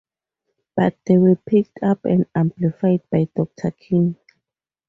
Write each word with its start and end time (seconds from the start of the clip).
But 0.75 0.97
they 1.05 1.19
were 1.19 1.35
picked 1.35 1.77
up 1.83 2.05
and 2.05 2.25
amplified 2.33 3.03
by 3.11 3.27
Doctor 3.35 3.69
King. 3.69 4.15